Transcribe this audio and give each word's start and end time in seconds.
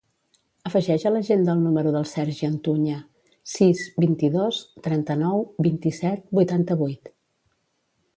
Afegeix 0.67 1.03
a 1.07 1.09
l'agenda 1.15 1.53
el 1.57 1.59
número 1.65 1.91
del 1.95 2.07
Sergi 2.11 2.47
Antuña: 2.47 2.95
sis, 3.55 3.83
vint-i-dos, 4.05 4.63
trenta-nou, 4.89 5.45
vint-i-set, 5.69 6.25
vuitanta-vuit. 6.41 7.13